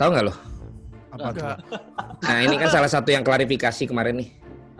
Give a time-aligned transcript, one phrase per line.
[0.00, 0.34] Tahu nggak lo?
[1.12, 1.44] Apa tuh?
[2.24, 4.28] Nah ini kan salah satu yang klarifikasi kemarin nih.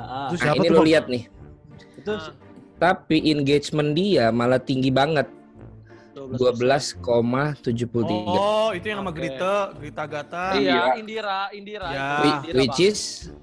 [0.01, 1.29] Ah, Terus Nah siapa ini tuh, lo lihat nih.
[2.01, 2.13] itu
[2.81, 5.29] Tapi engagement dia malah tinggi banget.
[6.21, 7.61] 12,73.
[8.33, 9.13] Oh, itu yang sama.
[9.13, 10.53] Grita, Grita Gata.
[10.53, 11.89] Iya, Indira, Indira.
[11.89, 12.09] Ya.
[12.41, 12.89] Indira, Which Bang.
[12.89, 13.01] is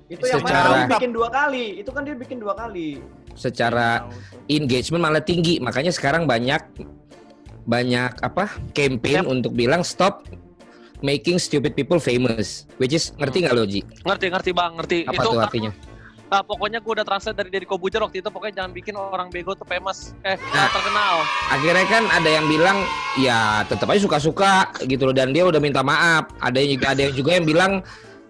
[0.07, 1.65] itu yang mana Secara- dia bikin dua kali.
[1.77, 2.89] Itu kan dia bikin dua kali.
[3.37, 4.09] secara
[4.49, 5.61] engagement malah tinggi.
[5.61, 6.57] Makanya sekarang banyak
[7.63, 10.25] banyak apa campaign untuk bilang stop
[11.01, 12.65] making stupid people famous.
[12.77, 13.81] Which is ngerti nggak lo Ji?
[14.03, 14.97] Ngerti, ngerti bang, ngerti.
[15.05, 15.71] Apa itu tuh artinya?
[16.27, 18.27] ah, pokoknya gue udah translate dari dari Kobujer waktu itu.
[18.27, 20.67] Pokoknya jangan bikin orang bego tuh famous, eh Nah.
[20.69, 21.15] terkenal.
[21.47, 22.77] Akhirnya kan ada yang bilang
[23.15, 26.27] ya tetap aja suka-suka gitu loh dan dia udah minta maaf.
[26.43, 27.71] Ada yang juga ada yang juga yang bilang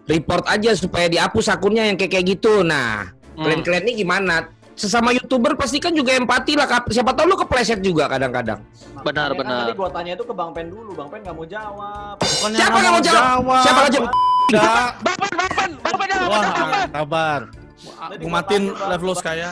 [0.05, 2.61] report aja supaya dihapus akunnya yang kayak kayak gitu.
[2.61, 3.43] Nah, Hmm.
[3.43, 4.35] kalian-kalian ini gimana?
[4.77, 6.69] Sesama youtuber pasti kan juga empati lah.
[6.85, 8.61] Siapa tahu lu kepleset juga kadang-kadang.
[9.01, 9.59] Benar, Makanya kan benar.
[9.65, 10.93] Tadi gua tanya itu ke Bang Pen dulu.
[10.93, 12.15] Bang Pen nggak mau jawab.
[12.21, 13.61] Bukannya Siapa nggak mau jawab?
[13.65, 13.99] Siapa aja?
[14.47, 14.89] Enggak.
[15.01, 16.85] Bapak, bapak, bapak jangan Wah, bapak.
[16.93, 17.41] Sabar.
[18.17, 19.49] Gue matiin live lo sekaya.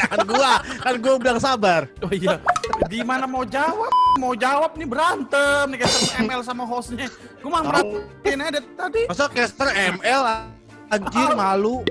[0.00, 1.82] Jangan gua, kan gua bilang sabar.
[2.00, 2.40] Oh iya.
[2.88, 3.92] Gimana mau jawab?
[4.16, 7.08] Mau jawab nih berantem nih kayak ML sama hostnya.
[7.40, 9.02] Gue mah merhatiin aja tadi.
[9.12, 9.68] Masa caster
[10.00, 10.22] ML
[10.92, 11.84] anjir malu.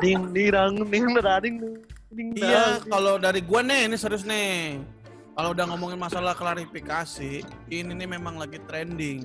[0.00, 1.56] Ding, dirang, ding, ding,
[2.10, 4.80] ding, Iya, kalau dari gua nih, ini serius nih.
[5.36, 9.24] Kalau udah ngomongin masalah klarifikasi, ini nih memang lagi trending.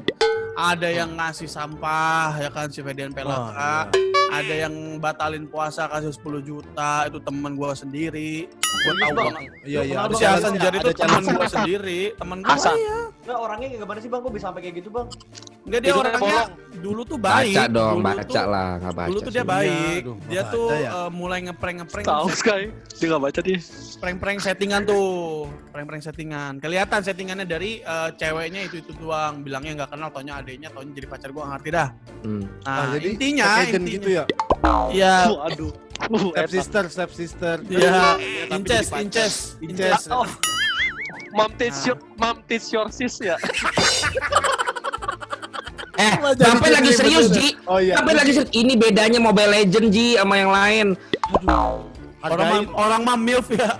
[0.56, 3.92] Ada yang ngasih sampah, ya kan si Fedian Pelaka.
[4.36, 8.52] Ada yang batalin puasa kasih 10 juta, itu temen gua sendiri.
[8.78, 9.26] Gua tahu Bang.
[9.32, 9.44] banget.
[9.64, 9.96] Iya iya.
[10.12, 10.24] Si?
[10.24, 12.52] Hasan Jari itu temen gua sendiri, temen gua.
[12.52, 12.76] Hasan.
[12.76, 13.00] Iya.
[13.26, 14.22] Nggak orangnya kayak gimana sih Bang?
[14.22, 15.08] Kok bisa sampai kayak gitu Bang?
[15.66, 16.52] Enggak dia Hidupnya orangnya bolong.
[16.78, 17.56] dulu tuh baik.
[17.56, 19.10] Baca dong, Dulu baca tuh- lah, nggak baca.
[19.10, 19.50] Dulu tuh dia sih.
[19.50, 19.72] baik.
[19.74, 20.90] Iya, aduh, dia tuh ya.
[20.92, 22.66] eh, mulai ngeprank-ngeprank Tahu sekali.
[22.96, 23.60] Dia nggak baca dia.
[23.96, 25.08] prank-prank settingan tuh
[25.72, 30.70] prank-prank settingan kelihatan settingannya dari eh, ceweknya itu itu doang bilangnya nggak kenal taunya adeknya
[30.70, 31.90] taunya jadi pacar gua ngerti dah
[32.22, 32.42] Hmm.
[32.62, 34.24] nah Ah, jadi intinya agent intinya gitu ya.
[34.92, 35.72] Ya Waduh.
[36.12, 37.56] Uh, Step sister, step sister.
[37.72, 40.12] ya Tapi inces inces Inces.
[40.12, 40.28] Oh.
[41.36, 43.36] Mom teach your, mom teach your sis ya.
[45.96, 47.32] Eh, sampai lagi serius.
[47.32, 47.56] Ji.
[47.72, 47.96] Oh iya.
[47.96, 48.52] Sampai lagi serius.
[48.52, 50.88] Ini bedanya Mobile Legend Ji sama yang lain.
[51.32, 51.88] Aduh.
[52.26, 53.70] orang mah, orang mah milf ya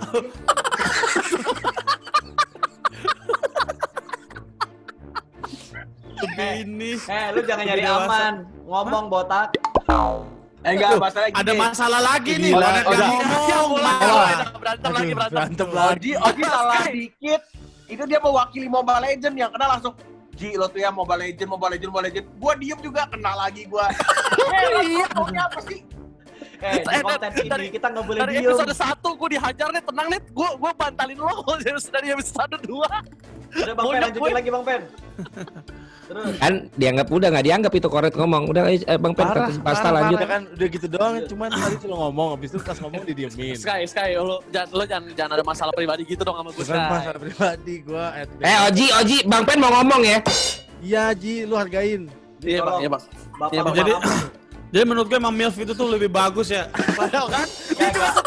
[6.16, 8.32] begini Eh, lu jangan nyari aman.
[8.64, 9.52] Ngomong botak.
[10.64, 11.38] Eh, enggak, masalah gini.
[11.40, 13.08] ada masalah lagi nih banyak udah.
[13.46, 13.80] yang ngomong.
[14.58, 15.36] Berantem lagi, berantem.
[15.36, 16.10] berantem lagi.
[16.16, 17.40] Oji, salah dikit.
[17.86, 19.94] Itu dia mewakili Mobile Legend yang kena langsung
[20.36, 22.26] Ji lo tuh ya Mobile Legend, Mobile Legend, Mobile Legend.
[22.36, 23.88] Gua diem juga kena lagi gua.
[24.56, 24.80] Eh, lo
[25.16, 25.80] maunya apa sih?
[26.60, 28.48] Eh, di konten ini kita nggak boleh diem.
[28.48, 30.20] episode 1 gue dihajar nih, tenang nih.
[30.32, 31.32] Gue gue bantalin lo
[31.96, 32.68] dari episode 2.
[32.68, 34.82] Udah Bang Pen lanjutin lagi Bang Pen.
[36.06, 36.38] Terus.
[36.38, 38.42] Kan dianggap udah nggak dianggap itu korek ngomong.
[38.46, 40.16] Udah eh, Bang Pen Parah, pasta parah, lanjut.
[40.16, 43.54] Udah kan udah gitu doang, cuman tadi cuma ngomong, habis itu pas ngomong didiemin.
[43.54, 46.58] Sky, Sky, lo jangan lo jangan jangan ada masalah pribadi gitu dong sama gue.
[46.58, 46.90] Bukan Sky.
[46.92, 48.06] masalah pribadi gua.
[48.12, 50.18] at- Eh Oji, Oji, Bang Pen mau ngomong ya.
[50.78, 52.06] Iya Ji, lu hargain.
[52.38, 53.02] Iya bang, iya bang.
[53.34, 53.74] Bapak Iya, Bang.
[53.74, 53.92] Jadi
[54.72, 57.46] jadi menurut gue emang milf itu tuh lebih bagus ya padahal kan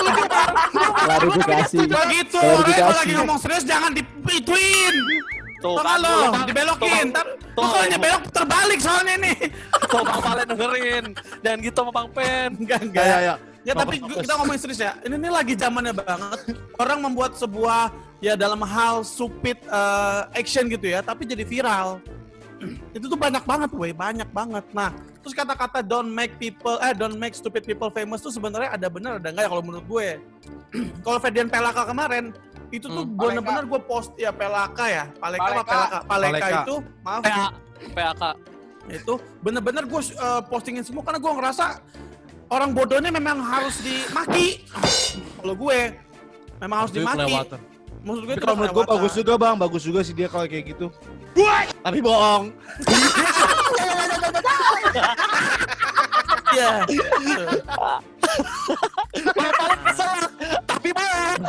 [0.99, 1.75] Klarifikasi.
[1.81, 2.59] Gak gitu, Klarifikasi.
[2.65, 4.95] orang kalau lagi ngomong serius jangan dipituin.
[5.59, 6.15] Tuh Tuh lo,
[6.47, 7.11] dibelokin.
[7.11, 9.37] Ntar kalau nyebelok terbalik soalnya nih.
[9.91, 11.05] Tuh Bang Valen dengerin.
[11.43, 12.55] Dan gitu sama Bang Pen.
[12.63, 13.03] Enggak, Ya enggak.
[13.05, 13.35] ya ya.
[13.67, 14.95] Ya tapi kita ngomongin serius ya.
[15.03, 16.39] Ini nih lagi zamannya banget.
[16.79, 17.91] Orang membuat sebuah
[18.23, 21.99] ya dalam hal stupid eh, action gitu ya, tapi jadi viral.
[22.95, 24.65] Itu tuh banyak banget, weh, banyak banget.
[24.71, 28.87] Nah, terus kata-kata don't make people eh don't make stupid people famous tuh sebenarnya ada
[28.87, 30.07] benar ada enggak ya kalau menurut gue.
[31.05, 32.35] kalau Ferdian Pelaka kemarin
[32.69, 33.17] itu tuh Hmm.
[33.17, 35.65] bener-bener gue post ya Pelaka ya, Paleka apa Paleka.
[35.65, 35.97] Pelaka?
[36.05, 36.59] Paleka Paleka.
[36.61, 37.45] itu maaf PA,
[37.95, 38.23] PAK.
[38.89, 41.65] itu bener-bener gue uh, postingin semua karena gue ngerasa
[42.47, 44.65] orang bodohnya memang harus dimaki
[45.41, 45.79] kalau gue
[46.59, 47.59] memang harus dimaki kelewatan.
[47.99, 48.93] Maksud gue kalau menurut kelewatan.
[48.95, 50.87] bagus juga bang, bagus juga sih dia kalau kayak gitu.
[51.79, 52.43] Tapi bohong.
[56.49, 56.71] Iya.
[60.65, 61.41] Tapi bohong.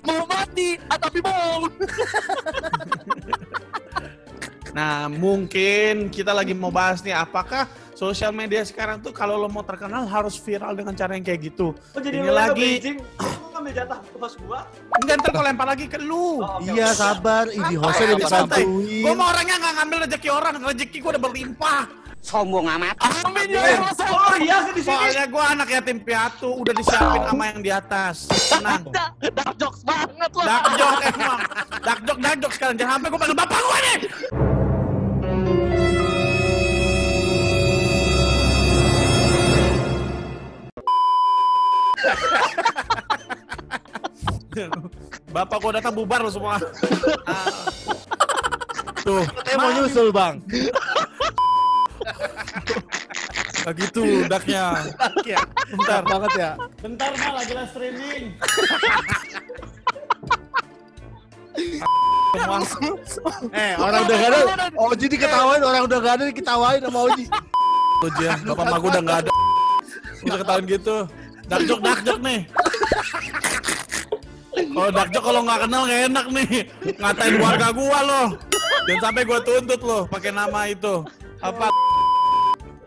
[0.00, 1.62] Mau mati, ah, tapi bohong.
[4.70, 9.66] nah mungkin kita lagi mau bahas nih apakah sosial media sekarang tuh kalau lo mau
[9.66, 12.78] terkenal harus viral dengan cara yang kayak gitu Oh jadi Ini lagi-
[13.60, 14.64] ngambil jatah host gua?
[14.96, 16.40] Enggak, ntar gua lempar lagi ke lu.
[16.40, 16.96] Oh, okay, iya, okay.
[16.96, 17.44] sabar.
[17.52, 18.68] Ini hostnya udah dibantuin.
[19.04, 20.52] Gua mau orangnya nggak ngambil rezeki orang.
[20.64, 21.82] Rezeki gua udah berlimpah.
[22.20, 22.96] Sombong amat.
[23.00, 23.92] Amin ya Allah.
[24.08, 24.88] Oh iya di sini.
[24.88, 28.16] Soalnya gua anak yatim piatu, udah disiapin sama yang di atas.
[28.48, 28.82] Tenang.
[29.36, 30.42] Dark jokes banget lu.
[30.48, 31.40] Dark jokes eh, emang.
[31.84, 32.76] Dark jokes, dark jokes sekarang.
[32.80, 34.00] Jangan sampai gua panggil bapak gua nih.
[45.34, 46.58] Bapak gua datang bubar lo semua.
[49.00, 50.34] Tuh, Katanya mau nyusul bang.
[53.60, 54.72] Gak gitu udaknya.
[55.28, 55.40] ya.
[55.68, 56.50] Bentar banget ya.
[56.80, 58.32] Bentar mal lagi live streaming.
[63.52, 64.40] Eh orang udah gak ada.
[64.80, 67.24] Oji diketawain orang udah gak ada diketawain sama Oji.
[68.00, 69.30] Tuh ya, bapak magu udah nggak ada.
[70.24, 70.96] Udah ketahuan gitu.
[71.52, 72.40] Dakjok dakjok nih.
[74.70, 76.48] Kalau dakjok kalau nggak kenal nggak enak nih.
[76.98, 78.28] Ngatain warga gua loh.
[78.86, 80.94] Jangan sampai gua tuntut loh pakai nama itu.
[81.42, 81.66] Apa?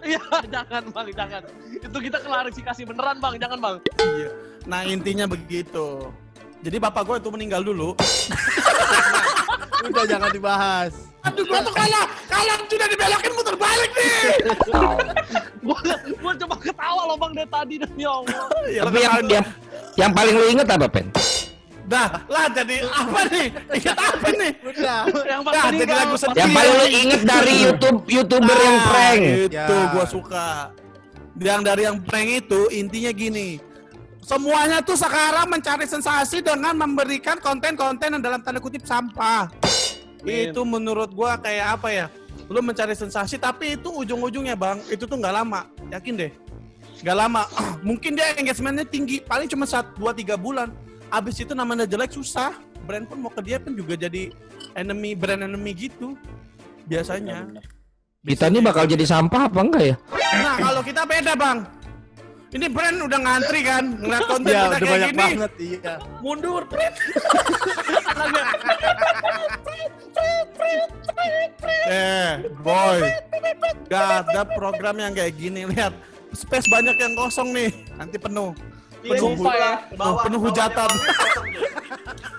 [0.04, 0.20] Iya,
[0.52, 1.42] jangan bang, jangan.
[1.80, 3.76] Itu kita klarifikasi beneran bang, jangan bang.
[4.00, 4.30] Iya.
[4.68, 6.12] Nah intinya begitu.
[6.64, 7.96] Jadi bapak gua itu meninggal dulu.
[9.84, 10.96] Udah jangan dibahas.
[11.24, 14.12] Aduh gua tuh kalah, kalah sudah dibelokin muter balik nih.
[15.64, 15.80] Gua,
[16.20, 18.48] gua coba ketawa loh bang dari tadi demi Allah.
[18.68, 19.46] Ya, Tapi yang, yang,
[19.96, 21.08] yang paling lu inget apa, Pen?
[21.94, 23.48] Dah, lah jadi apa nih?
[23.78, 24.52] Ingat apa nih?
[24.66, 25.00] Udah.
[25.14, 26.40] Yang bang Dah, jadi lagu sedih.
[26.42, 29.22] Yang paling lu inget dari YouTube YouTuber yang Nah, prank.
[29.46, 29.92] Itu Ya.
[29.94, 30.48] gua suka.
[31.38, 33.50] Yang dari yang prank itu intinya gini.
[34.24, 39.52] Semuanya tuh sekarang mencari sensasi dengan memberikan konten-konten yang dalam tanda kutip sampah.
[40.24, 40.50] Min.
[40.50, 42.06] Itu menurut gua kayak apa ya?
[42.50, 45.68] Lu mencari sensasi tapi itu ujung-ujungnya bang, itu tuh nggak lama.
[45.94, 46.32] Yakin deh.
[47.06, 47.44] Nggak lama.
[47.88, 50.72] Mungkin dia engagementnya tinggi, paling cuma 1 2 3 bulan.
[51.14, 52.58] Abis itu namanya jelek susah.
[52.90, 54.34] Brand pun mau ke dia pun juga jadi
[54.74, 56.18] enemy brand enemy gitu.
[56.90, 57.46] Biasanya.
[58.26, 59.96] Kita ini bakal jadi sampah apa enggak ya?
[60.42, 61.68] Nah, kalau kita beda, Bang.
[62.54, 65.22] Ini brand udah ngantri kan, ngeliat konten Ya kita udah kayak banyak gini.
[65.26, 65.94] banget iya.
[66.22, 66.96] Mundur, print.
[71.90, 72.32] eh,
[72.62, 72.98] boy.
[73.90, 75.94] Gak ada program yang kayak gini, lihat.
[76.34, 78.54] Space banyak yang kosong nih, nanti penuh.
[79.04, 79.72] Iya, Penuh, sumpah ya.
[80.00, 80.90] Oh, penuh hujatan.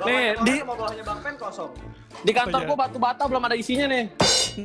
[0.05, 1.73] Nih, di, bawahnya Bang Pen kosong.
[2.25, 2.69] di kantor iya?
[2.73, 4.05] gua batu bata belum ada isinya nih.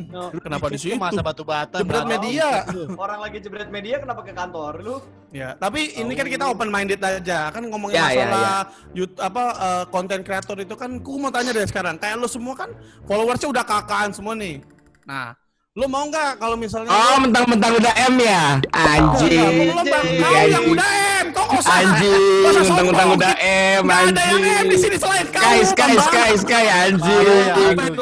[0.07, 0.29] No.
[0.39, 0.95] Kenapa di situ?
[0.95, 1.81] Masa batu bata.
[1.81, 2.63] Jebret media.
[2.95, 4.95] Orang lagi jebret media kenapa ke kantor lu?
[5.33, 7.49] Ya, tapi ini kan kita open minded aja.
[7.51, 8.59] Kan ngomongin Ya, ya, masalah
[8.93, 11.97] YouTube apa eh, konten kreator itu kan ku mau tanya dari sekarang.
[11.99, 12.69] Kayak lu semua kan
[13.09, 14.61] followersnya udah kakaan semua nih.
[15.09, 15.33] Nah,
[15.73, 18.43] lu mau nggak kalau misalnya Oh, mentang-mentang udah M ya?
[18.69, 19.73] Anjing.
[19.73, 21.18] Belum bang, kau yang udah M.
[21.49, 23.17] Anjing, mentang-mentang sombong.
[23.17, 24.79] udah M, Nggak ada yang M di anjing.
[24.79, 25.41] sini selain kau.
[25.41, 25.91] Sky, Sky.
[25.97, 27.25] Sky, Sky, anjing.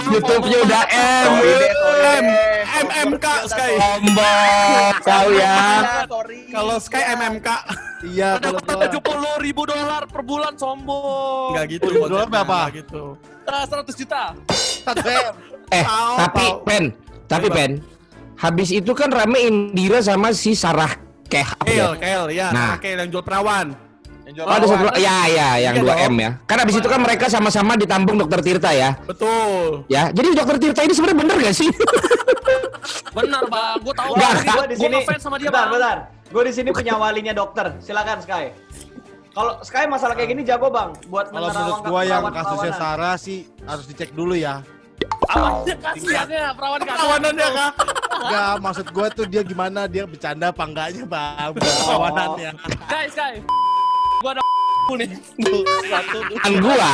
[0.09, 1.31] YouTube-nya udah M.
[1.97, 2.25] M.
[2.77, 3.71] MMK Sky.
[3.73, 5.55] Sombong, kau ya.
[6.49, 7.47] Kalau Sky MMK,
[8.05, 11.55] Iya kalau Dapat tujuh puluh ribu dolar per bulan sombong.
[11.55, 11.87] nggak gitu.
[11.89, 12.59] Tujuh dolar berapa?
[12.71, 13.17] gitu.
[13.41, 14.23] Nah, 100 juta.
[15.67, 15.83] Eh,
[16.15, 16.45] tapi.
[16.63, 16.95] Pen,
[17.27, 17.47] tapi?
[17.51, 17.83] Pen.
[18.37, 21.43] Habis itu kan rame Indira sama si Sarah Keh.
[21.45, 21.85] apa ya?
[21.87, 22.75] Kel, Kel, ya, Nah.
[22.77, 23.75] Kel yang jual perawan.
[24.23, 25.99] Yang jual Oh, ada satu, ya, ya, yang Iya 2 dong.
[26.09, 26.31] M ya.
[26.43, 28.95] Kan habis itu kan mereka sama-sama ditampung Dokter Tirta ya.
[29.01, 29.87] Betul.
[29.87, 31.69] Ya, jadi Dokter Tirta ini sebenarnya bener gak sih?
[33.13, 33.75] Benar, Bang.
[33.81, 34.45] Gua tahu Nggak, banget.
[34.53, 34.95] Gua di sini.
[34.97, 35.67] ngefans sama dia, Bang.
[35.69, 35.97] bentar.
[36.27, 37.79] Gue di sini punya walinya dokter.
[37.79, 38.51] Silakan Sky.
[39.31, 42.73] Kalau Sky masalah kayak gini jago bang, buat Kalau menurut gua yang perawan- kasusnya.
[42.73, 44.59] Sarah sih harus dicek dulu ya.
[45.27, 47.71] Apanya kasihannya perawan Perawanannya kak.
[48.17, 52.51] Enggak, maksud gua tuh dia gimana dia bercanda apa enggaknya bang perawanannya.
[52.87, 53.43] Guys, guys.
[54.23, 54.41] Gua ada
[54.99, 55.09] nih.
[55.91, 56.17] Satu.
[56.39, 56.91] Kan gua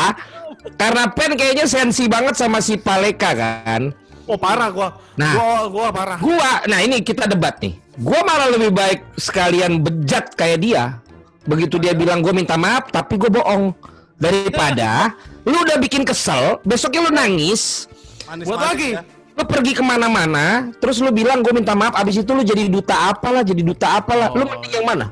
[0.77, 3.93] karena Pen kayaknya sensi banget sama si Paleka kan.
[4.25, 4.89] Oh parah gua.
[5.19, 5.33] Nah.
[5.35, 6.17] Gua, gua parah.
[6.17, 7.77] Gua, nah ini kita debat nih.
[8.01, 11.03] Gua malah lebih baik sekalian bejat kayak dia.
[11.43, 13.75] Begitu dia bilang gue minta maaf, tapi gue bohong.
[14.15, 15.11] Daripada
[15.43, 17.91] lu udah bikin kesel, besoknya lu nangis,
[18.23, 18.89] Manis Buat lagi.
[18.95, 19.03] ya.
[19.33, 23.09] lu pergi ke mana-mana, terus lu bilang gue minta maaf, abis itu lu jadi duta
[23.09, 24.29] apalah, jadi duta apalah.
[24.29, 25.09] Lu mending yang mana?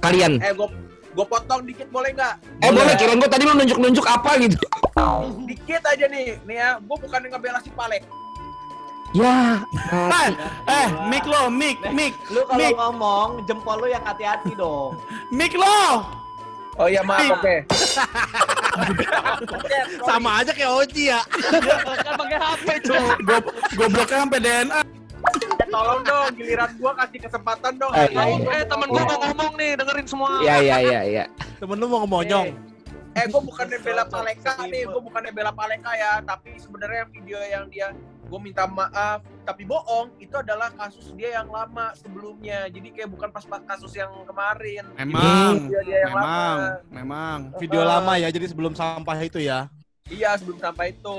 [0.00, 0.40] Kalian?
[0.40, 0.64] Eh gue
[1.10, 2.34] gue potong dikit boleh nggak?
[2.64, 4.56] Eh boleh, kirain gue tadi lu nunjuk-nunjuk apa gitu.
[5.44, 6.68] Dikit aja nih, nih ya.
[6.80, 8.00] Gue bukan ngebela si Palek.
[9.10, 10.30] Ya, Eh,
[10.70, 14.96] eh, mic lo, mic, mic, Lu kalau ngomong jempol lu yang hati-hati dong.
[15.36, 16.06] mic lo.
[16.80, 17.56] Oh iya maaf oke.
[20.00, 21.20] Sama aja kayak Oji ya.
[21.28, 23.00] Kan pakai HP, cuy.
[23.20, 23.38] Gua,
[23.76, 24.80] gobloknya sampai DNA.
[25.68, 27.92] Tolong dong, giliran gua kasih kesempatan dong.
[27.92, 30.40] Eh, Hargain Eh, temen gua mau ngomong nih, dengerin semua.
[30.40, 31.24] ya, ya, ya, ya.
[31.60, 32.48] Temen lu mau ngemonyong.
[33.10, 37.66] Eh, gue bukan bela Paleka nih, gue bukan bela Paleka ya, tapi sebenarnya video yang
[37.66, 37.90] dia
[38.30, 43.28] gue minta maaf tapi bohong itu adalah kasus dia yang lama sebelumnya jadi kayak bukan
[43.32, 47.38] pas kasus yang kemarin Memang, Video dia yang memang, lama memang.
[47.58, 49.66] Video lama ya, jadi sebelum sampah itu ya.
[50.10, 51.18] iya sebelum sampai itu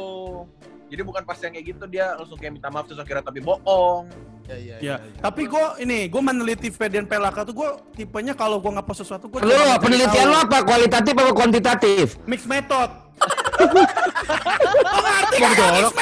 [0.91, 4.05] jadi bukan pas yang kayak gitu dia langsung kayak minta maaf terus akhirnya tapi bohong
[4.51, 8.73] Ya, iya, Ya, tapi gue ini gue meneliti Ferdian Pelaka tuh gue tipenya kalau gue
[8.83, 10.65] post sesuatu gue Lu penelitian lu apa?
[10.65, 12.19] Kualitatif apa kuantitatif?
[12.27, 12.89] mix method.
[15.41, 15.93] Ngomong jorok.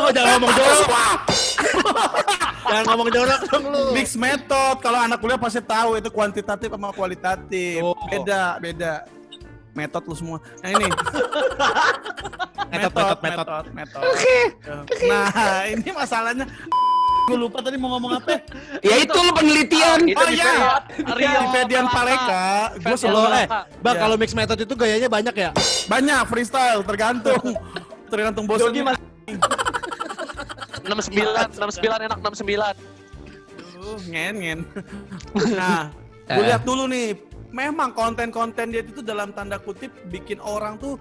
[0.00, 1.43] Oh, jangan ngomong jorok.
[2.70, 3.82] Jangan ngomong jorok dong lu.
[3.92, 4.76] Mix method.
[4.80, 7.80] Kalau anak kuliah pasti tahu itu kuantitatif sama kualitatif.
[7.84, 7.96] Oh.
[8.08, 9.04] Beda, beda.
[9.74, 10.38] Metode lu semua.
[10.62, 10.88] Nah ini.
[12.72, 13.68] Metode, metode, metode.
[13.74, 14.06] metode.
[15.06, 16.46] Nah, ini masalahnya.
[17.24, 18.36] Gue lupa tadi mau ngomong apa.
[18.84, 20.12] Ya itu lo penelitian.
[20.12, 20.76] Oh di iya.
[20.92, 22.76] Rio Di Fedian Paleka.
[22.76, 23.46] Gue selalu Lo, eh.
[23.80, 24.00] Bang, Ya.
[24.04, 25.50] kalau mix method itu gayanya banyak ya?
[25.88, 27.56] banyak freestyle tergantung.
[28.12, 28.72] tergantung bosan.
[30.84, 32.76] Jogi mas 69, 69 enak 69.
[33.74, 34.60] Aduh, ngen ngen.
[35.58, 35.88] Nah,
[36.28, 36.46] gue Eh.
[36.52, 37.16] lihat dulu nih.
[37.54, 40.98] Memang konten-konten dia itu dalam tanda kutip bikin orang tuh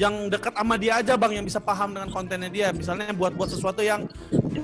[0.00, 2.72] yang dekat sama dia aja bang yang bisa paham dengan kontennya dia.
[2.72, 4.08] Misalnya buat-buat sesuatu yang,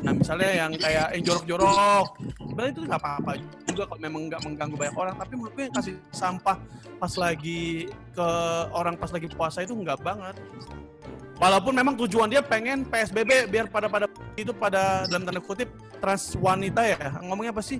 [0.00, 2.06] nah misalnya yang kayak yang jorok-jorok.
[2.40, 3.30] Sebenarnya itu nggak apa-apa
[3.68, 5.14] juga kalau memang nggak mengganggu banyak orang.
[5.20, 6.56] Tapi menurut gue yang kasih sampah
[6.96, 7.84] pas lagi
[8.16, 8.28] ke
[8.72, 10.40] orang pas lagi puasa itu nggak banget.
[11.36, 14.08] Walaupun memang tujuan dia pengen PSBB biar pada pada
[14.40, 15.68] itu pada dalam tanda kutip
[16.00, 17.76] trans wanita ya ngomongnya apa sih?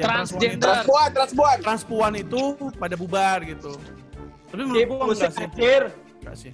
[0.00, 0.32] Ya, trans.
[0.32, 0.64] Transgender.
[0.64, 3.76] transpuan transpuan transpuan itu pada bubar gitu.
[4.48, 5.46] Tapi menurut Sip, gue enggak sih,
[6.24, 6.52] enggak sih.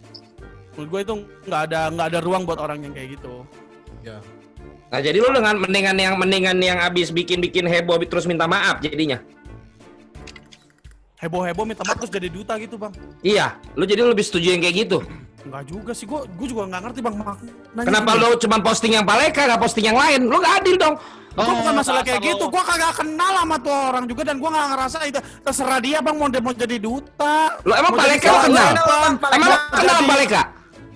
[0.74, 1.14] Menurut gue itu
[1.46, 3.46] nggak ada nggak ada ruang buat orang yang kayak gitu.
[4.92, 9.22] Nah jadi lu dengan mendingan yang mendingan yang abis bikin-bikin heboh terus minta maaf jadinya.
[11.22, 12.90] Heboh-heboh minta maaf terus jadi duta gitu bang.
[13.22, 15.06] Iya, lu jadi lu lebih setuju yang kayak gitu.
[15.42, 17.54] Enggak juga sih, gue gue juga nggak ngerti bang maknanya.
[17.82, 20.30] Kenapa lu cuma posting yang paleka, gak posting yang lain?
[20.30, 20.94] Lu gak adil dong.
[21.32, 22.52] Gue bukan masalah kayak dasar gitu, lo.
[22.52, 26.14] gue kagak kenal sama tuh orang juga dan gue nggak ngerasa itu terserah dia bang
[26.20, 27.36] mau dia mau jadi duta.
[27.64, 28.70] Lu emang paleka lu kenal?
[29.32, 30.42] Emang lu kenal paleka?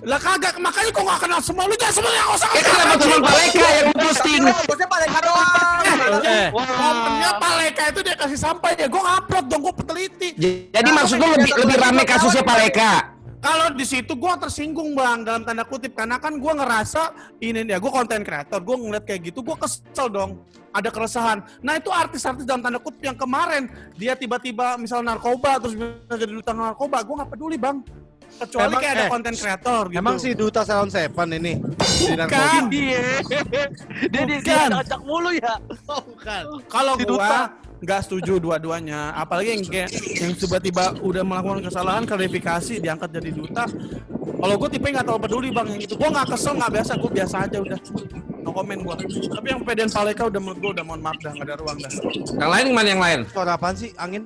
[0.07, 3.19] Lah kagak, makanya gue gak kenal semua lu jangan semua yang usah Ya kenapa cuma
[3.27, 4.43] paleka yang posting?
[4.45, 5.83] Bosnya paleka doang.
[6.23, 10.29] Eh, Momennya Paleka itu dia kasih sampai ya, gue ngupload dong, gue peneliti.
[10.71, 13.16] Jadi maksud lu lebih lebih rame kasusnya paleka.
[13.47, 17.03] Kalau di situ gue tersinggung bang dalam tanda kutip karena kan gue ngerasa
[17.39, 20.43] ini dia gue konten kreator gue ngeliat kayak gitu gue kesel dong
[20.75, 21.39] ada keresahan.
[21.63, 26.33] Nah itu artis-artis dalam tanda kutip yang kemarin dia tiba-tiba misal narkoba terus bisa jadi
[26.35, 27.79] duta narkoba gue nggak peduli bang
[28.27, 29.99] kecuali Emang- kayak ada eh, konten kreator gitu.
[30.03, 32.13] Emang si Duta Salon Seven ini di?
[32.19, 32.63] Bukan.
[32.69, 33.01] Dia
[34.11, 34.69] dia dia Bukan.
[34.69, 35.55] dia ajak mulu ya.
[35.87, 36.43] Oh, bukan.
[36.67, 37.41] Kalau Si gua Duta.
[37.77, 43.65] Nggak setuju dua-duanya, apalagi yang kayak yang tiba-tiba udah melakukan kesalahan klarifikasi diangkat jadi duta.
[44.37, 47.11] Kalau gue tipe nggak terlalu peduli bang yang itu, gue nggak kesel nggak biasa, gue
[47.13, 47.81] biasa aja udah.
[48.47, 48.95] No komen gua.
[49.01, 51.91] Tapi yang Peden Paleka udah menurut gue udah mohon maaf dah nggak ada ruang dah.
[52.39, 53.21] Yang lain gimana yang lain?
[53.27, 53.91] Suara apaan sih?
[53.99, 54.23] Angin?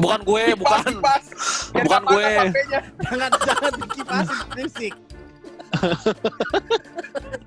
[0.00, 0.80] Bukan gue, bukan.
[0.96, 1.24] Kipas.
[1.76, 2.30] Bukan gue.
[3.04, 4.94] Jangan, jangan dikipasin berisik.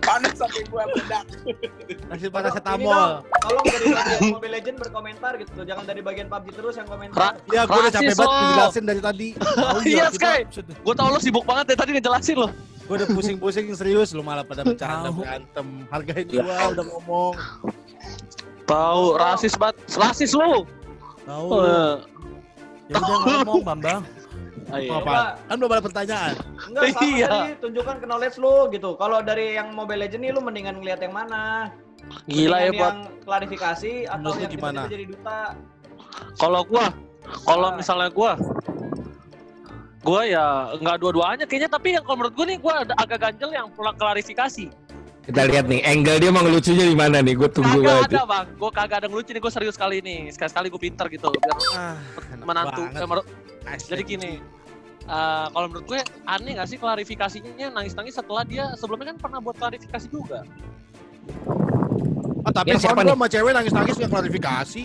[0.00, 0.84] Panas sampai gua.
[2.08, 3.22] Kasih Ini paracetamol.
[3.38, 5.60] tolong dari bagian Mobile Legend berkomentar gitu.
[5.60, 7.16] Jangan dari bagian PUBG terus yang komentar.
[7.16, 8.40] Ra- Ya, gue udah capek Rasis banget lo.
[8.42, 9.28] dijelasin dari tadi.
[9.84, 10.38] Iya, kita- Sky.
[10.74, 12.48] Gue tau lo sibuk banget dari tadi ngejelasin lo.
[12.82, 15.66] Gue udah pusing-pusing serius, lu malah pada bercanda berantem.
[15.88, 17.34] Hargain gua udah ngomong.
[18.64, 19.76] Tahu rasis banget.
[19.92, 20.66] Rasis lo.
[21.22, 21.46] Tahu.
[21.60, 21.94] Eh,
[22.86, 24.02] Ya udah ngomong Bambang.
[24.72, 24.90] Ayo.
[24.96, 25.14] Apa?
[25.40, 26.32] Kan belum ada pertanyaan.
[26.64, 27.28] Enggak, sama Iya.
[27.28, 28.90] tadi tunjukkan ke knowledge lu gitu.
[28.94, 31.70] Kalau dari yang Mobile Legend nih lu mendingan ngeliat yang mana?
[32.26, 34.80] Gila ya buat yang klarifikasi atau Menurut yang gimana?
[34.86, 35.40] jadi duta?
[36.36, 36.90] kalau gua
[37.44, 38.34] kalau misalnya gua
[40.00, 43.50] gua ya nggak dua-duanya kayaknya tapi yang kalau menurut gua nih gua ada agak ganjel
[43.50, 44.66] yang pulang klarifikasi
[45.20, 47.36] Kita lihat nih, angle dia mau ngelucunya di mana nih?
[47.36, 48.10] Gue tunggu kagak banget.
[48.10, 51.06] ada bang gua kagak ada ngelucu nih gua serius kali ini sekali sekali gua pinter
[51.06, 51.94] gitu biar Ah,
[52.40, 54.32] menantu eh, jadi gini
[55.02, 59.56] eh, kalau menurut gue aneh gak sih klarifikasinya nangis-nangis setelah dia sebelumnya kan pernah buat
[59.56, 60.42] klarifikasi juga
[62.40, 63.12] Ah, tapi Ya, siapa nih?
[63.12, 64.82] sama cewek nangis-nangis nggak klarifikasi.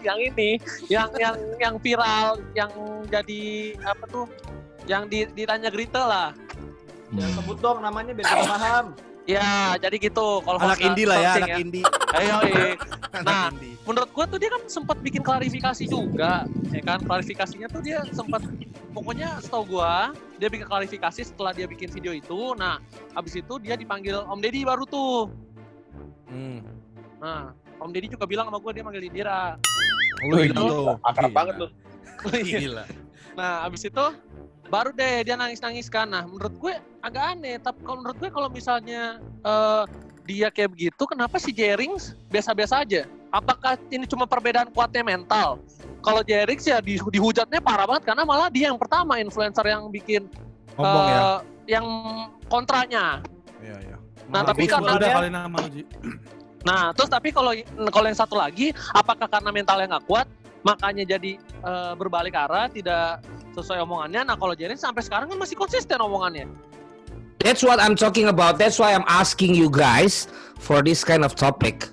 [0.00, 0.50] yang ini
[0.86, 2.70] yang yang yang viral yang
[3.04, 3.42] jadi
[3.82, 4.24] apa tuh
[4.86, 6.28] yang di, ditanya Grita lah
[7.10, 8.86] Ya sebut dong namanya biar kita paham.
[9.28, 11.84] Ya jadi gitu kalau Anak indie lah ya, anak indie.
[12.10, 12.64] Ayo, iya.
[13.20, 13.44] Anak Nah.
[13.52, 13.76] indie.
[13.84, 18.40] menurut gua tuh dia kan sempat bikin klarifikasi juga ya kan klarifikasinya tuh dia sempat
[18.90, 22.80] pokoknya setahu gua dia bikin klarifikasi setelah dia bikin video itu nah
[23.12, 25.28] habis itu dia dipanggil Om Deddy baru tuh
[26.28, 26.60] Hmm.
[27.16, 29.56] nah Om Deddy juga bilang sama gua dia manggil Indira
[30.20, 30.98] Lu gitu.
[31.00, 31.68] Akrab banget lu.
[32.42, 32.84] Gila.
[33.38, 34.06] Nah habis itu
[34.66, 36.74] baru deh dia nangis-nangis kan nah menurut gue
[37.06, 39.84] agak aneh tapi kalau menurut gue kalau misalnya eh,
[40.26, 45.62] dia kayak begitu kenapa si Jerings biasa-biasa aja apakah ini cuma perbedaan kuatnya mental
[46.02, 50.26] kalau Jerings ya di, dihujatnya parah banget karena malah dia yang pertama influencer yang bikin
[50.74, 51.18] Ngomong ya.
[51.22, 51.38] eh,
[51.78, 51.86] yang
[52.50, 53.22] kontranya
[53.58, 53.96] Iya, iya.
[54.30, 55.58] nah tapi karena udah kali nama.
[56.66, 57.54] Nah, terus tapi kalau
[57.90, 60.26] kalau yang satu lagi, apakah karena mentalnya nggak kuat,
[60.74, 63.24] makanya jadi eh, berbalik arah, tidak
[63.56, 64.28] sesuai omongannya.
[64.28, 66.46] Nah kalau Jering sampai sekarang kan masih konsisten omongannya.
[67.38, 68.58] That's what I'm talking about.
[68.58, 70.26] That's why I'm asking you guys
[70.58, 71.86] for this kind of topic.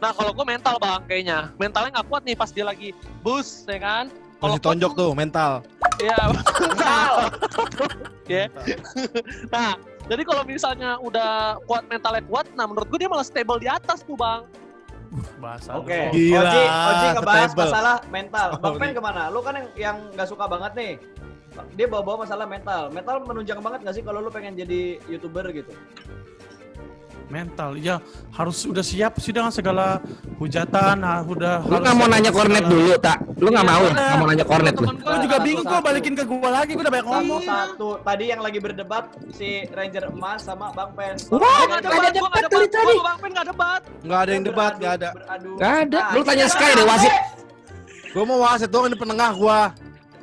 [0.00, 3.80] Nah kalau gue mental bang kayaknya mentalnya nggak kuat nih pas dia lagi bus ya
[3.80, 4.08] kan.
[4.36, 5.64] Kalau Masih tonjok tuh mental.
[6.00, 6.18] Iya.
[8.26, 8.50] Ya.
[9.54, 9.78] nah
[10.10, 14.02] jadi kalau misalnya udah kuat mentalnya kuat, nah menurut gue dia malah stable di atas
[14.02, 14.42] tuh bang.
[15.40, 15.70] Bahasa.
[15.76, 15.92] Oke.
[15.92, 16.12] lu.
[16.12, 17.64] Gila, Oji, Oji ngebahas stable.
[17.64, 18.48] masalah mental.
[18.60, 18.80] Bang Sorry.
[18.80, 19.22] Pen ke mana?
[19.32, 20.92] Lu kan yang yang nggak suka banget nih.
[21.72, 22.92] Dia bawa-bawa masalah mental.
[22.92, 25.72] Mental menunjang banget nggak sih kalau lu pengen jadi youtuber gitu?
[27.26, 27.98] Mental, ya
[28.30, 29.98] harus udah siap sih dengan segala
[30.38, 31.58] hujatan, ah, udah.
[31.66, 33.18] Lu nggak mau nanya kornet segala- dulu, tak?
[33.34, 33.84] Lu nggak Iya, mau?
[33.90, 34.86] Nggak mau nanya kornet lu?
[34.86, 37.42] Juga Satu, bingung kok balikin ke gua lagi, gua udah banyak ngomong.
[37.42, 39.04] Satu, tadi yang lagi berdebat
[39.34, 41.18] si Ranger Emas sama Bang Pen.
[41.26, 42.94] Wah, Gua nggak nggak ada debat, nggak debat, tadi.
[43.02, 43.80] Bang Pen nggak debat.
[44.06, 45.10] Nggak ada yang debat, nggak ada.
[45.34, 45.98] Nggak ada.
[45.98, 47.14] Nah, Lu tanya Sky deh, wasit.
[48.14, 49.60] Gua mau wasit doang di penengah gua.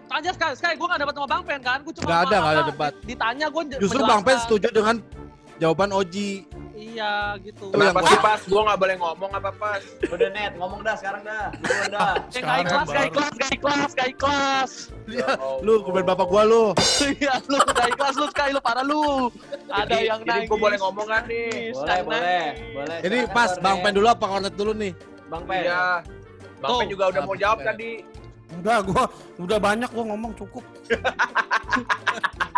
[0.07, 2.53] Tanya sekali, sekali gue gak debat sama Bang Pen kan, gue cuma Nggak ada, nggak
[2.53, 2.93] ada debat.
[3.01, 4.95] Ditanya gue Justru Bang Pen setuju dengan
[5.57, 6.45] jawaban Oji.
[6.83, 7.71] Iya gitu.
[7.71, 8.39] Kenapa gua- sih pas?
[8.43, 9.81] Gua nggak boleh ngomong apa pas?
[10.03, 11.47] Udah net, ngomong dah sekarang dah.
[11.55, 12.13] Duluan dah.
[12.27, 13.07] Gak ikhlas, gak baru.
[13.07, 14.71] ikhlas, gak ikhlas, gak ikhlas.
[15.05, 15.29] Iya,
[15.61, 16.63] lu komen bapak gua lu.
[17.15, 19.31] Iya, lu gak ikhlas, lu sekali, lu parah lu.
[19.65, 20.47] Ada Jadi- yang jadi nangis.
[20.47, 21.71] gua boleh ngomong kan nih?
[21.71, 22.97] Boleh, boleh, boleh.
[23.01, 23.77] Ini pas Bang.
[23.79, 24.91] Pen dulu apa Kornet dulu nih?
[25.25, 25.63] Bang Pen.
[25.63, 25.83] Iya.
[26.59, 26.71] Bang.
[26.77, 27.91] Pen juga udah mau jawab tadi.
[28.53, 29.03] Udah, gua
[29.39, 30.63] udah banyak gua ngomong cukup.